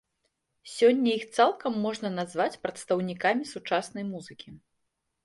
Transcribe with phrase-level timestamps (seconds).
[0.75, 4.49] Сёння іх цалкам можна назваць прадстаўнікамі сучаснай музыкі.